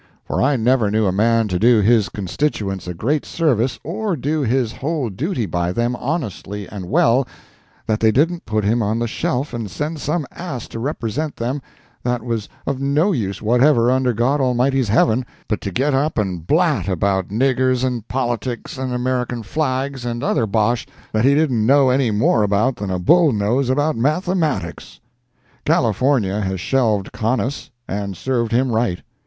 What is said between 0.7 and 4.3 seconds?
knew a man to do his constituents a great service, or